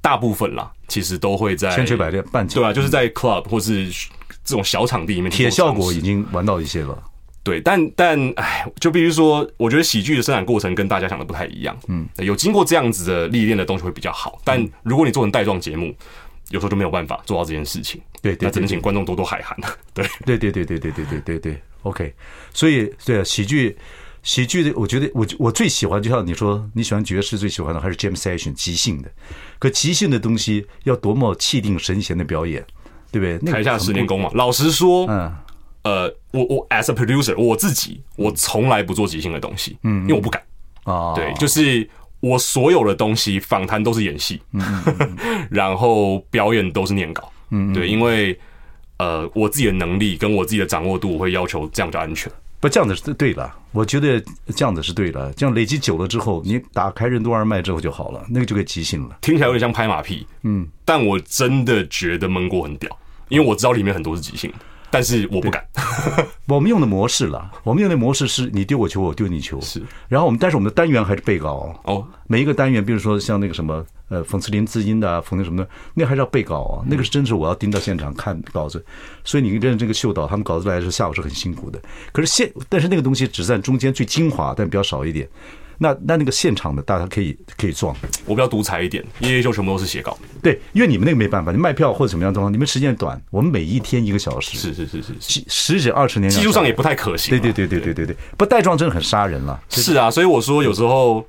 [0.00, 3.88] 大部分啦，其实都会在千锤百炼半对啊，就是在 club 或是
[4.44, 6.96] 这种小场地里面，铁效果已经玩到一些了。
[7.48, 11.74] 对，但但哎，就比如说，我觉得喜剧的生产过程跟大家想的不太一样。
[11.88, 14.38] 嗯，有经过这样子的历练的东西会比较好。
[14.44, 15.94] 但如果你做成带状节目，
[16.50, 17.98] 有时候就没有办法做到这件事情。
[18.20, 19.56] 对对，那只能请观众多多海涵。
[19.94, 21.62] 对对对对对对对对对对。
[21.84, 22.12] OK，
[22.52, 23.74] 所以对啊，喜剧，
[24.22, 29.10] 喜剧的，我觉得我我最喜欢，就像你说你喜欢爵士，最喜欢的还是 Jam Session 即兴的。
[29.58, 32.62] 可即兴的东西要多么气定神闲的表演，
[33.10, 33.38] 对不对？
[33.40, 34.28] 那个、台下十年功嘛。
[34.34, 35.32] 老实说，嗯，
[35.82, 40.42] 呃，我我 as a producer，我自己我从来不做即兴的东西，嗯，因为我不敢
[40.84, 41.14] 啊。
[41.14, 41.88] 对，就是
[42.20, 44.82] 我所有的东西，访谈都是演戏，嗯，
[45.50, 48.38] 然后表演都是念稿，嗯，对，因为。
[49.00, 52.28] 呃，我自己的能力跟我自己的掌握度，我会要求这样比较安全。
[52.58, 53.48] 不，这样子是对的。
[53.70, 54.20] 我觉得
[54.56, 55.32] 这样子是对的。
[55.34, 59.16] 这样累积久了之后，你打开任督二脉之后就好了，那个就可以即兴了。
[59.20, 62.90] 听起来有点像拍马屁，嗯，但我真的觉得闷锅很屌，
[63.28, 64.52] 因为我知道里面很多是即兴。
[64.90, 65.64] 但是我不敢。
[66.46, 69.60] 我们用的模式了，我们用的模式是你丢我球，我丢你球。
[69.60, 72.06] 是，然后我们但是我们的单元还是背稿哦。
[72.26, 76.84] 每一个单元，比如说像那个什么呃讽刺林字音的，讽刺什么的，那还是要背稿啊。
[76.86, 78.82] 那个是真是我要盯到现场看稿子。
[79.24, 81.80] 所以你跟这个秀导他们稿子来的时候，下午是很辛苦的。
[82.12, 85.28] 可是现但是那个东西只占中间最精华，但比较少一点。
[85.78, 87.94] 那那那个现场的大家可以可以撞，
[88.26, 90.18] 我比较独裁一点，因为就全部都是写稿。
[90.42, 97.30] 对，因为你们那个没办法，你卖票或者什么样的状况，你们时间短，我们每一天一个小时，是是是是，十十几二十年，技术上也不太可行。
[97.30, 99.60] 对对对对对对对，不带状真的很杀人了。
[99.68, 101.24] 是啊，所以我说有时候，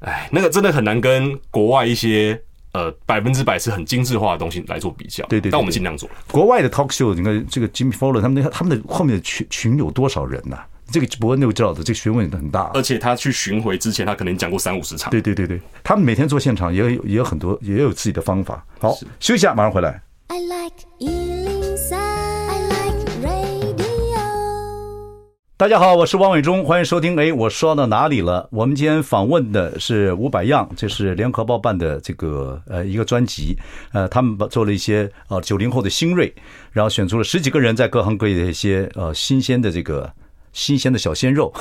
[0.00, 2.40] 哎，那个真的很难跟国外一些
[2.72, 5.26] 呃百分之百是很精致化的东西来做比较。
[5.26, 6.08] 对对，但我们尽量做。
[6.30, 10.58] 国外的 talk show，你看这个 Jimmy Fallon 他们那他们的后面的群群有多少人呢？
[10.92, 12.70] 这个不过那个知道的，这个学问也很大。
[12.74, 15.10] 而且他去巡回之前，他可能讲过三五十场。
[15.10, 18.64] 对对对对，他们每天做现场也有也有很多，也有自己的方法。
[18.78, 20.00] 好，休息一下，马上回来。
[20.28, 24.14] I like 103, I like radio。
[25.56, 27.18] 大家好，我是王伟忠，欢迎收听。
[27.18, 28.48] 哎，我说到哪里了？
[28.52, 33.56] 我们今天访问的是伍佰样，这是联合报办的这个呃一个专辑。
[33.92, 36.32] 呃，他们做了一些呃九零后的新锐，
[36.72, 40.12] 然后选出了十几个人在各行各业的一些呃新鲜的这个。
[40.54, 41.52] 新鲜的小鲜肉。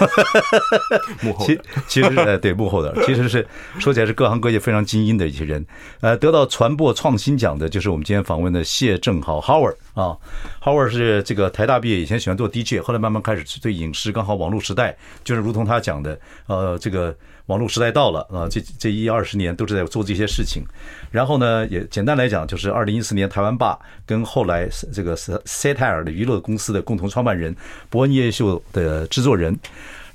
[1.21, 3.45] 幕后其其实呃对幕后的，其实是
[3.79, 5.65] 说起来是各行各业非常精英的一些人。
[5.99, 10.15] 呃，得到传播创新奖的就是我们今天访问的谢正豪 Howard 啊
[10.63, 17.13] ，Howard 是这个台大毕业，以前喜欢做 DJ，后来慢慢开始对影视，刚好网络时代就是如同他讲的，呃，这个。
[17.47, 18.47] 网络时代到了啊！
[18.49, 20.63] 这这一二十年都是在做这些事情，
[21.11, 27.55] 然后呢，也简单来讲，就是二零一四年台湾霸跟后来这个 Satire 的娱乐公司的共同创办人，
[27.89, 29.57] 伯恩夜夜秀的制作人。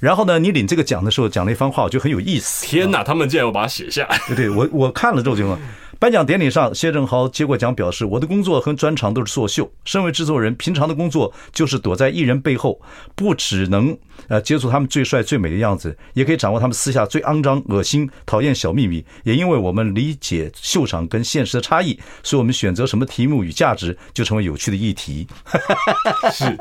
[0.00, 2.64] 然后呢，你领这个奖的时候讲了一番话，我觉得很有意思。
[2.64, 4.18] 天哪，他们竟然要把它写下来！
[4.34, 5.58] 对，我我看了之后就。
[6.00, 9.68] 颁奖典礼上，谢振豪接过奖，表示：“我的工作和专长都是作秀。
[9.84, 12.80] 身为制作人，平常的工作就是躲在艺人背后，
[13.16, 19.04] 不只能呃接触他们最帅最美的样子，也可以掌握他们私下最肮脏、恶心、讨厌小秘密。
[19.24, 25.26] 也因为我们理解秀场跟现实的差异，所以我们选择什么题目与价值，就成为有趣的议题。”
[26.30, 26.56] 是，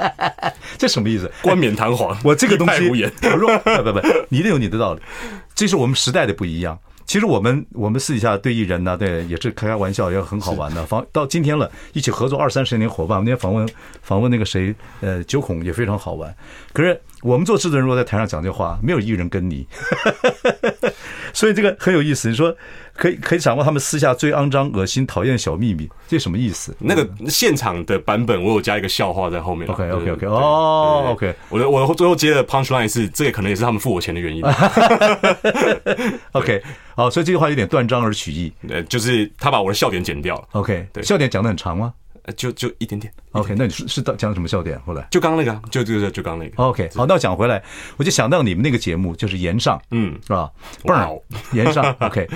[0.80, 1.32] 这什么意思？
[1.44, 3.08] 冠冕堂皇，我这个东西，无言。
[3.22, 3.30] 不
[3.84, 5.02] 不不，你一定有你的道理。
[5.54, 6.80] 这是我们时代的不一样。
[7.08, 10.86] 其实我们我们私底下对艺人呢，对也是开开玩笑，也很好玩的。
[10.86, 13.68] 访到今天了，一起合作二三十年伙伴，我们那天访问
[14.02, 16.36] 访问那个谁，呃，九孔也非常好玩。
[16.78, 19.66] 可是我们做制作人，如果在台上讲这话，没有艺人跟你，
[21.34, 22.30] 所以这个很有意思。
[22.30, 22.56] 你说。
[22.98, 26.76] 可以可以掌握他们私下最肮脏、恶心、讨厌的小秘密，这什么意思？
[26.80, 29.70] 那个现场的版本，我有加一个笑话在后面。
[29.70, 34.44] OK OK OK，哦，OK，我的我的最后接的 punchline 是，这个可能也是他们付我钱的原因。
[36.34, 36.60] OK，
[36.96, 40.48] 好，所以这句话有点断章而取义，呃，就是他把我的笑点剪掉了。
[40.54, 41.94] OK，对，笑点讲的很长吗？
[42.36, 44.80] 就就一点点，OK，那你是是讲什么笑点？
[44.86, 47.64] 后来就刚刚那个，就就就就刚刚那个，OK，好，那讲回来，
[47.98, 50.52] 我就想到你们那个节目就是延上，嗯，是吧？
[50.84, 51.18] 棒，
[51.54, 52.28] 炎上， OK，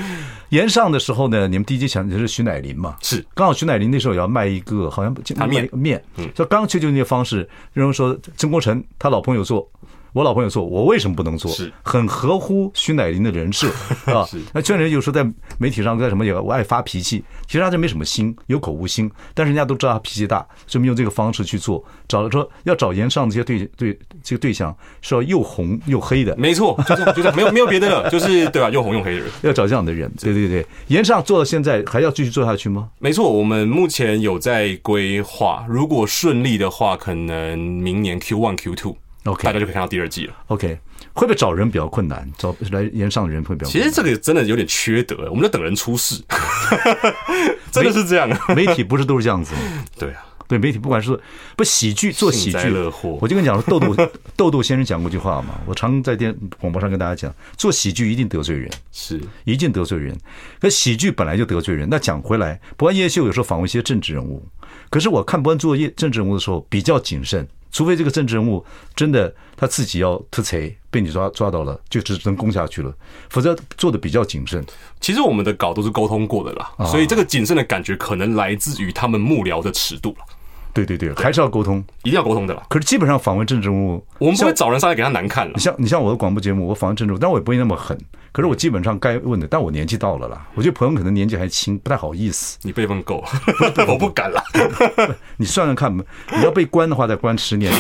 [0.50, 5.14] 延上的时候呢，你们第一集讲的是徐乃麟嘛，是，刚好徐乃麟那时候也要卖一个，好像
[5.48, 9.70] 卖面，嗯，所以刚去就那个方式，认为说曾国成他老朋友做。
[10.14, 11.52] 我老朋友做，我为什么不能做？
[11.52, 13.68] 是很合乎徐乃麟的人设
[14.12, 14.28] 啊。
[14.54, 15.26] 那确实有时候在
[15.58, 21.84] 媒体上在什么也我爱发脾气，其实他就没什么心，有口无心，但是人家都知道他脾气大，所以我们用这个方式去做。
[22.08, 28.70] 找了说要找炎上这些对对这个对象是要又红又黑的，没错，就这样，就这样，没有没有别的了， 就是对吧？
[28.70, 30.12] 又红又黑的人，要找这样的人。
[30.20, 32.90] 对对对，炎上做到现在还要继续做下去吗？
[33.00, 38.98] 没错，我们目前有在规划，如果顺利的话，可能明年 Q one Q two。
[39.26, 40.34] OK，大家就可以看到第二季了。
[40.48, 40.80] OK，
[41.14, 42.28] 会不会找人比较困难？
[42.38, 43.84] 找来演上的人会比较困难？
[43.84, 46.20] 其实这个真的有点缺德，我们就等人出事，
[47.72, 48.30] 真的是这样。
[48.56, 49.60] 媒体不是都是这样子吗？
[50.00, 51.20] 对啊，对媒体，不管是
[51.56, 52.74] 不喜剧做喜剧，
[53.20, 60.18] 我就跟你讲说，豆豆 豆豆先生讲过一句话嘛，我常在电广播上跟大家讲，做喜剧一定得罪人，是一定得罪人。
[60.60, 61.88] 可喜剧本来就得罪人。
[61.88, 64.44] 那讲回来，博恩夜夜秀有时候访问一些政治人物，
[64.90, 67.48] 可是我看不惯做业政治人物的时候比较谨慎。
[67.72, 72.94] 除非这个政治人物真的他自己要突贼，被你抓抓到了，就只能攻下去了，
[73.30, 74.64] 否则做的比较谨慎。
[75.00, 80.26] 其实我们的稿都是沟通过的啦，所以这个谨慎的感觉可能来自于他们幕僚的尺度了。
[80.74, 82.64] 对对对，还是要沟通，一定要沟通的啦。
[82.70, 85.54] 可是基本上访问政治人物，我们不会找人上来给他难看了。
[85.56, 87.98] 你像你像我的广播节目，我访问政治人物，但我也不会那么狠。
[88.32, 90.48] 可是我基本上该问的，但我年纪到了啦。
[90.56, 92.58] 我觉得朋友可能年纪还轻，不太好意思。
[92.62, 93.22] 你被问够，
[93.90, 94.42] 我不敢了。
[95.36, 97.74] 你算算看，你要被关的话，再关十年。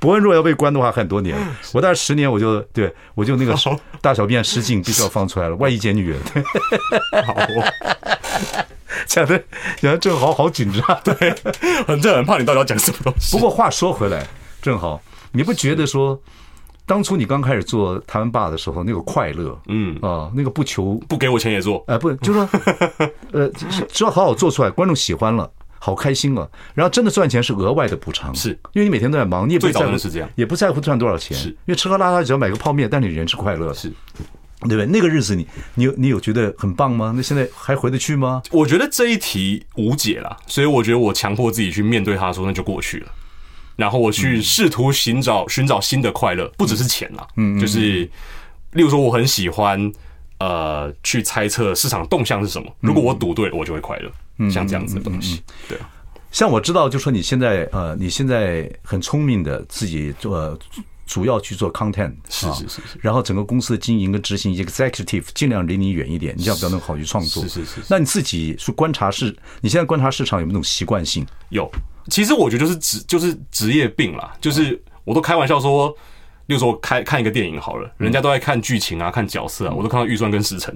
[0.00, 1.36] 博恩若要被关的话，很多年。
[1.72, 3.54] 我大概十年，我就对我就那个
[4.00, 5.54] 大小便失禁，必须要放出来了。
[5.54, 6.20] 万一检举人，
[7.24, 7.36] 好，
[9.06, 9.38] 讲的
[9.80, 11.14] 讲的正好好紧张，对，
[11.86, 13.36] 很正，很怕你到底要讲什么东西。
[13.36, 14.26] 不过话说回来，
[14.60, 15.00] 正好
[15.32, 16.20] 你不觉得说？
[16.88, 19.98] 当初你刚开始做台湾爸的时候，那个快乐，嗯。
[20.00, 22.48] 啊，那个不求不给我钱也做，哎，不就是说，
[23.32, 23.48] 呃，
[23.88, 28.50] 只要好好做出来，观众喜欢了，好开心啊，然后真的赚钱是额外的补偿，是。
[28.72, 31.48] 因为你每天都在忙，你也不在乎是这样，也不在乎赚多少钱，是。
[31.48, 33.92] 因为吃喝拉撒只要买个泡面，但你人是快乐的，是，
[34.60, 34.86] 对不对？
[34.86, 37.12] 那个日子你你有你有觉得很棒吗？
[37.14, 38.42] 那现在还回得去吗？
[38.50, 43.08] 我觉得这一题无解了，所以我觉得我强迫自己去面对它说，那就过去了。
[43.76, 48.08] 然后我去试图寻找寻找新的快乐，不只是钱啦，嗯，就是，
[48.72, 49.92] 例如说我很喜欢，
[50.38, 52.74] 呃，去猜测市场动向是什么。
[52.80, 54.10] 如果我赌对了，我就会快乐。
[54.38, 55.90] 嗯，像这样子的东西，对啊。
[56.32, 60.58] 像我知道，就说你现在呃，你现在很聪明的自己做，
[61.06, 62.80] 主要去做 content，是是是。
[63.00, 67.42] 然后整个公司的经营跟执行，executive 尽量离你远一点，你这样比较能好去创作。
[67.44, 67.80] 是是是。
[67.88, 71.24] 那你自己去观察市，你现在观察市场有没有那种习惯性？
[71.50, 71.70] 有。
[72.08, 75.88] 其实我觉得就是职就是职业病啦，就是我都开玩笑说，
[76.46, 80.72] 例如说我开看一个电影好了，人家都在看剧情啊，看角色啊，我都看到预算跟时程，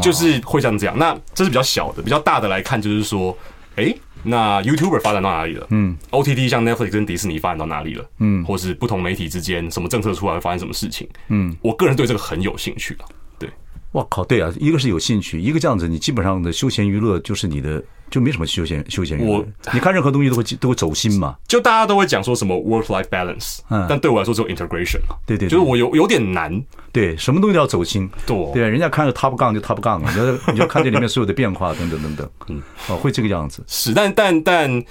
[0.00, 0.96] 就是会像这样。
[0.96, 3.36] 那这是比较小的，比较大的来看就是说，
[3.74, 5.66] 诶，那 YouTuber 发展到哪里了？
[5.70, 8.04] 嗯，OTT 像 Netflix 跟迪士尼发展到哪里了？
[8.18, 11.08] 嗯，或是不同媒体之间什么政策出来会发生什么事情？
[11.28, 13.04] 嗯，我个人对这个很有兴趣啊。
[13.92, 17.82] 对，哇靠，对啊，一个是有兴趣，一个这样子，你基本上的休闲娱乐就是你的。
[18.12, 21.34] 就没什么休闲休闲娱乐，你看任何东西都会都会走心嘛。
[21.48, 25.16] 就大家都会讲说什么 work life balance，嗯，但对我来说只有 integration 嘛。
[25.24, 28.06] 对对，就是我有有点难，对，什么东西都要走心。
[28.26, 33.64] 对，对，人家看着 top 杠就 top 杠了， 你要你要看这里面所有的变化等等等等，嗯，哦，会这个样子。
[33.66, 34.84] 是，但但但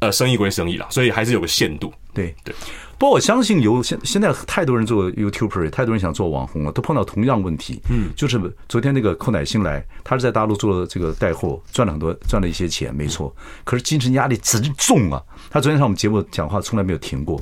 [0.00, 1.92] 呃，生意归生意啦，所以还是有个限度。
[2.12, 2.52] 对对。
[2.98, 7.80] 不过我相信有现现在太多人做 YouTuber，太多人想做网红了，都碰到同样问题。
[7.90, 13.34] 嗯，就是昨天那个寇乃馨来，他是在大陆做了这个带货，赚了很多，赚了一些钱，没错。
[13.64, 15.22] 可是精神压力之重啊！
[15.50, 17.40] 他昨天上我们节目讲话从来没有停过，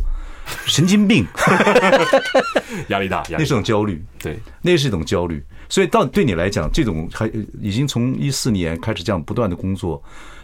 [0.67, 1.27] 神经病，
[2.89, 5.43] 压力大，压力大，那是种焦虑，对，那是一种焦虑。
[5.69, 10.03] 所以到对你来讲，这种还已经从一四年开始这样不断的工作。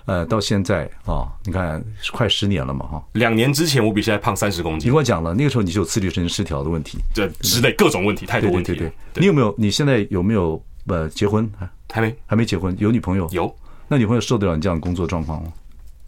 [0.09, 3.05] 呃，到现在啊、哦，你看快十年了嘛，哈。
[3.13, 4.89] 两年之前我比现在胖三十公斤。
[4.89, 8.73] 你跟我讲了，那个时候你就有自律神经失调的问题，这之类各种问题，太多问题。
[8.73, 9.55] 对对对，你有没有？
[9.59, 11.47] 你现在有没有呃结婚？
[11.91, 12.75] 还没，还没结婚。
[12.79, 13.29] 有女朋友？
[13.33, 13.55] 有。
[13.87, 15.53] 那女朋友受得了你这样的工作状况吗？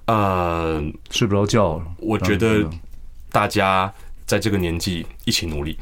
[0.06, 1.82] 呃，睡不着觉。
[1.98, 2.68] 我觉得
[3.30, 3.92] 大家
[4.24, 5.78] 在这个年纪一起努力，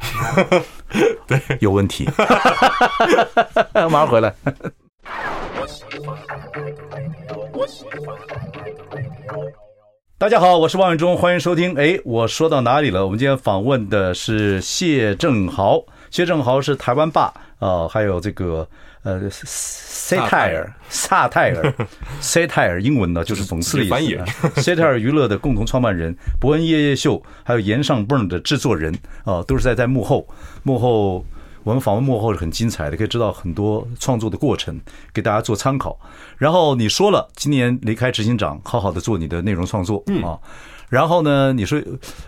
[1.25, 2.05] 对，有问题。
[3.73, 4.35] 马上回来。
[10.17, 11.75] 大家好，我是王永忠，欢迎收听。
[11.75, 13.03] 哎，我说到哪里了？
[13.05, 18.67] 我们今天访问的是谢正豪，谢正豪是台湾爸啊，还有这个
[19.03, 21.73] 呃萨泰尔萨泰尔
[22.19, 24.61] 萨泰尔，英文呢就是讽刺的意思。
[24.61, 28.93] 萨泰尔娱乐的共同创办人，伯恩夜夜秀，还有岩上蹦的制作人
[29.25, 30.27] 啊，都是在在幕后
[30.63, 31.25] 幕后。
[31.63, 34.79] 我们访问幕后是很精彩的，可以知道很多创作的过程，
[35.13, 35.99] 给大家做参考。
[36.37, 40.39] 然后你说了，今年离开执行长，好好的做你的内容创作啊。
[40.89, 41.81] 然后呢，你说，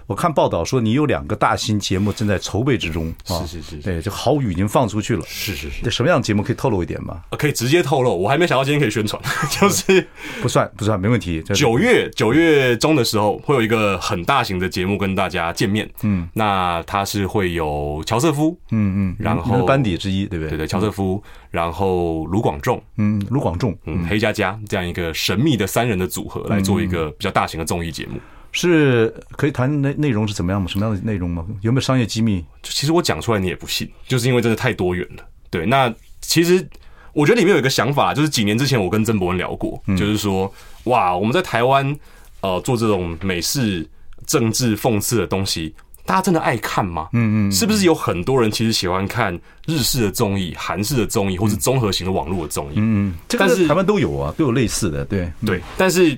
[0.06, 5.82] 我看报道说你有两个大型节目正在筹备之中啊，是是是，对，就好雨已经放出去了，是是是。
[5.84, 7.22] 这什么样的节目可以透露一点吗？
[7.32, 9.22] 可以直接透露，我还没想到今天可以宣传，
[9.60, 10.08] 就是
[10.42, 11.42] 不算不算，没问题。
[11.56, 20.52] 九月九月中的时候会有一个很大型的节目跟大家见面，嗯，那他是会有乔瑟夫，嗯嗯，然后班底之一，对不对？
[20.52, 28.20] 对对，乔瑟夫，然后卢广仲，嗯，卢广仲，嗯，黑佳佳这样一个神秘的三人的组合来做一个比较大型的综艺节目。
[28.52, 30.68] 是可以谈内内容是怎么样吗？
[30.68, 31.46] 什么样的内容吗？
[31.62, 32.44] 有没有商业机密？
[32.64, 35.24] 其实我讲出来你也不信，就是因为真的太多元了。
[35.50, 36.68] 对，那其实
[37.14, 40.54] 我觉得里面有一个想法，就是几年之前我跟曾博文聊过，就是说，
[40.86, 41.96] 哇，我们在台湾
[42.42, 43.88] 呃做这种美式
[44.26, 45.74] 政治讽刺的东西，
[46.06, 47.10] 大家真的爱看吗？
[47.14, 49.34] 嗯嗯，是不是有很多人其实喜欢看
[49.66, 52.76] 日式的综艺、韩式的综艺，或是综合型的网络的综艺？
[52.78, 56.18] 嗯嗯，但是台湾都有啊，都有类似的，对对，但是。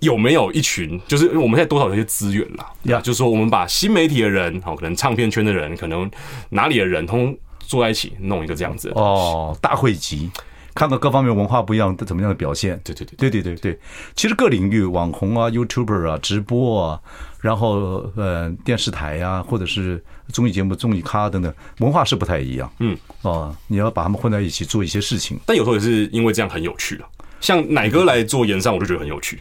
[0.00, 3.02] 有没有一群，就是我们现在多少有些资源啦，呀，Yeah.
[3.02, 6.10] 就是说我们把新媒体的人，好，可能唱片圈的人，可能
[6.50, 10.30] 哪里的人，通通坐在一起弄一个这样子哦，大汇集，
[10.74, 12.80] 看看各方面文化不一样，怎么样的表现？
[12.82, 13.78] 对对对对对对对，
[14.16, 17.00] 其实各领域网红啊、YouTuber 啊、直播啊，
[17.40, 22.72] 然后呃电视台呀、啊，或者是综艺节目、综艺咖等等，文化是不太一样。
[22.78, 27.06] 嗯，哦，你要把他们混在一起做一些事情，但有时候也是因为这样很有趣了。
[27.40, 29.38] 像奶哥来做演上，我就觉得很有趣。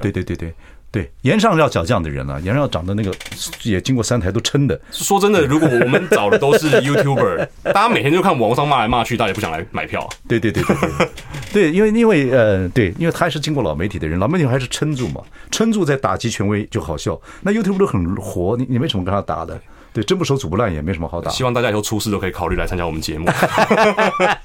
[0.00, 0.52] 对对对对
[0.92, 3.14] 对，岩上要找这样的人啊，岩上要长得那个
[3.62, 4.80] 也经过三台都撑的。
[4.90, 10.08] 说真的，如果我们找的都是 YouTuber， 大家每天就看网上骂来骂去，大家也不想来买票啊。
[10.26, 11.06] 对对对对对，
[11.52, 15.20] 对，因为因为呃，对，因为他还是经过老媒体的人，老媒体还是撑住嘛，
[15.52, 17.20] 撑住在打击权威就好笑。
[17.42, 19.60] 那 YouTuber 都很活，你你没什么跟他打的，
[19.92, 21.30] 对，真不熟，煮不烂，也没什么好打。
[21.30, 23.28] 希望大家以后出事都可以考虑来参加我们节目。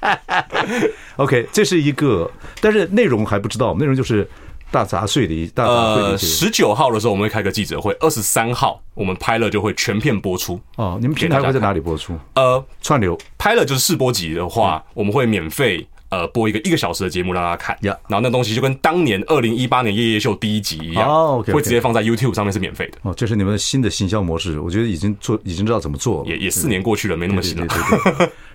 [1.16, 2.30] OK，这是一个，
[2.60, 4.28] 但是内容还不知道，内容就是。
[4.70, 6.18] 大杂碎的一大杂碎的。
[6.18, 10.60] 十九号的时候我们会开个记者会，二十三号我们拍了就会全片播出。
[10.76, 12.18] 哦，你们平台会在哪里播出？
[12.34, 17.76] 呃，串流拍了就是试播集的话，我们会免费呃播一个一个小时的节目让大家看。
[17.82, 22.98] 呀，然后那东西就跟当年二零一八年夜夜秀第一集一样，哦，会直接放在 YouTube 上面是免费的。
[23.02, 26.28] 哦，这是你们的新的行销模式，我觉得已经做已经知道怎么做了。
[26.28, 27.66] 也也四年过去了，没那么新了。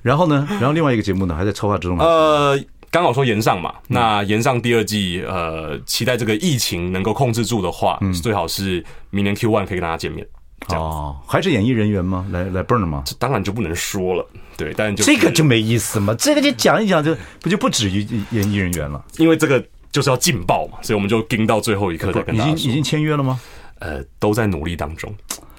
[0.02, 1.98] 然后呢，然后另外一个节目呢还在策划之中。
[2.00, 2.60] 呃。
[2.92, 10.28] 刚好说延上嘛，那延上第二季，呃，期待这个疫情能够控制住的话，嗯，最好是明年 Q one 可以跟大家见面。
[10.68, 12.28] 哦，还是演艺人员吗？
[12.32, 13.02] 来来 burn 吗？
[13.06, 22.54] 这当然就不能说了，对，但就这个就没意思嘛，这个就讲一讲就不就不止于演艺人员了，因为这个就是要劲爆嘛，所以我们就盯到最后一刻再跟大家说。
[22.54, 23.40] 已经已经签约了吗？
[23.80, 25.12] 呃，都在努力当中。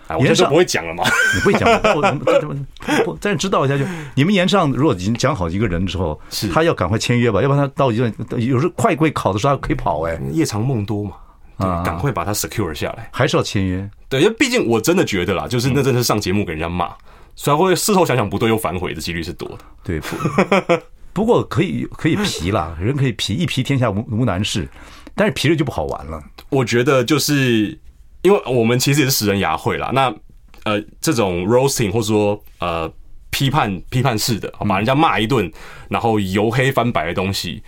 [0.08, 1.04] 哎，我就不会讲了嘛。
[1.34, 3.84] 你不会讲， 我我再知道一下就。
[4.14, 11.12] 你们炎上如果已经讲好一个人之后，是他要赶快签约吧，要不然他到一段有时候快归考的时候他可以跑哎，夜长梦多嘛，
[11.56, 13.88] 啊，赶快把他 secure 下来，还是要签约。
[14.08, 16.92] 对，因为毕竟我真的觉得啦，就是那真的是上节目给人家骂，
[17.36, 19.58] 虽然会事后想想不对又反悔的几率是多的。
[19.84, 20.00] 对，
[21.12, 24.68] 不 过可以可以皮啦，人可以皮，一皮天下无无难事，
[25.14, 26.22] 但是皮了就不好玩了。
[26.50, 27.78] 我觉得就是。
[28.22, 30.14] 因为我们其实也是食人牙会啦，那
[30.64, 32.90] 呃这种 roasting 或者说呃
[33.30, 35.50] 批判批判式的，把人家骂一顿，
[35.88, 37.62] 然后由黑翻白的东西，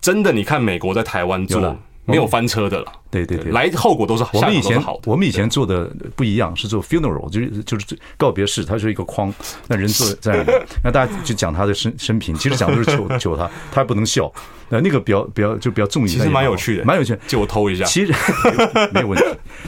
[0.00, 1.60] 真的你看美国在台湾做
[2.04, 2.92] 没有翻车的了。
[3.10, 4.30] 对对对，来后果都是好。
[4.34, 9.32] 我们以前我们以前做的不一样，是做 funeral，就是就是告别式，它是一个框，
[9.66, 14.32] 那人坐在那里， 那大家就讲他的生生平，其实讲的都是求 求他，他不能笑，
[14.68, 18.12] 那那个比较比较就比较重一些，其实蛮有趣的，蛮有趣的，借我偷一下，其实
[18.94, 19.24] 没有问题，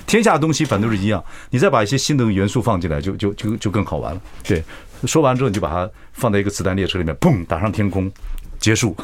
[0.07, 4.21] 天下的东西反正都是一样，你再把一些新的元素放进来，就就就就更好玩了。
[4.45, 4.63] 对，
[5.05, 8.11] 说完之后你就把它放在一个子弹列车里面，砰，打上天空。
[8.59, 8.97] 结束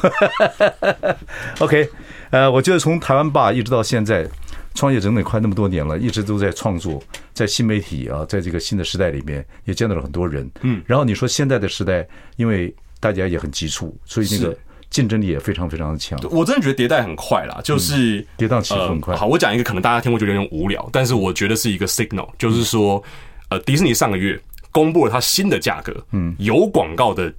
[1.59, 1.89] ，OK，
[2.31, 4.27] 呃，我觉得从台湾吧一直到现在，
[4.75, 7.01] 创业整整快那么多年了，一直都在创作，
[7.33, 10.49] 在新媒体啊，在这个新的时代里面，也见到了很多人。
[10.61, 14.55] 嗯，然后你说现在的时代，因为大家也很急促，所以那个
[14.89, 16.19] 竞争力也非常非常的强。
[16.29, 19.15] 我真的觉得迭代很快啦，就是跌宕起伏很快。
[19.15, 23.03] 好，我讲一个可能大家听会觉得有点无聊，但是我觉得是一个 signal，就是说，
[23.49, 24.39] 呃，迪士尼上个月
[24.71, 27.33] 公布了它新的价格，嗯，有广告的。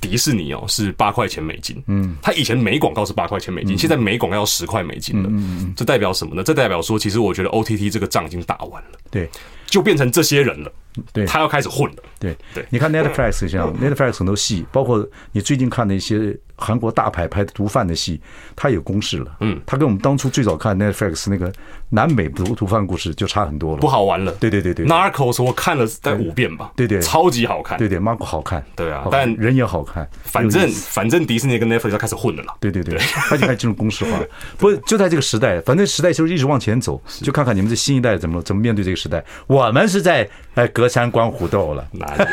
[0.00, 6.42] 迪士尼哦是八块钱美金，嗯，它以前每广告是八块钱美金，现在每广告要十块美金了，嗯，这代表什么呢？
[6.42, 9.28] 这代表说，其实我觉得 OTT 这个仗已经打完了，对，
[9.66, 10.72] 就变成这些人了，
[11.12, 12.36] 对，他要开始混了，对。
[12.54, 12.64] 对。
[12.70, 18.20] 你看 Netflix 像 Netflix 很多戏，包括你最近看的一些韩国大牌拍的毒贩的戏，
[18.56, 21.52] 他有公式了，嗯，他跟我们当初最早看 Netflix 那个
[21.88, 24.84] 南美毒毒贩故事就差很多了，不好玩了，对对对对。
[24.86, 32.42] Narcos 我看了在五遍吧，对对，超级好看，对对，Marco 好看，对啊，但人也好看，反正反正迪士尼跟 Netflix 要开始混了。
[32.42, 32.82] 啦，对对。
[32.88, 34.18] 对，他就开始进入公式化，
[34.56, 42.24] 不就在这个时代，反正时代就是一直往前走，就看看你们这新一代怎么怎么面对这个时代，我们是在哎隔山观虎斗了，哪里？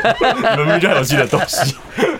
[0.56, 1.76] 明明就有新的东西，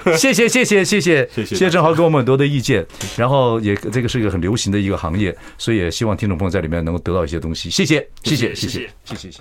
[0.16, 2.86] 谢谢谢谢谢谢谢谢正豪给我们很多的意见。
[3.16, 7.68] 然后也这个是一个很流行的一个行业，所以也希望听众朋友在里面能够得到一些东西。
[7.70, 9.40] 谢谢，谢谢，谢谢，谢谢，谢谢。